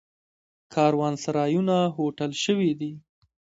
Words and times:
کاروانسرایونه 0.73 1.77
هوټل 1.95 2.31
شوي 2.43 2.71
دي. 2.79 2.91